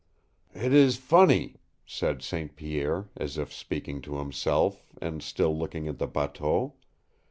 [0.55, 2.55] "It is funny," said St.
[2.55, 6.73] Pierre, as if speaking to himself, and still looking at the bateau.